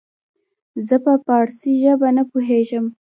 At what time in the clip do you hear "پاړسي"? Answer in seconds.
1.25-1.71